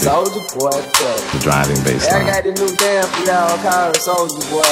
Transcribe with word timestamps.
Soulja 0.00 0.40
Boy, 0.54 0.70
play. 0.70 1.20
the 1.32 1.38
driving 1.42 1.82
bass 1.84 2.08
I 2.08 2.24
got 2.24 2.42
the 2.42 2.52
new 2.52 2.74
dance 2.74 3.06
for 3.06 3.24
y'all 3.26 3.58
called 3.58 3.96
Soulja 3.96 4.40
Boy. 4.50 4.62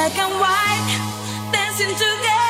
Black 0.00 0.18
and 0.18 0.34
white, 0.40 1.52
dancing 1.52 1.92
together, 1.92 2.49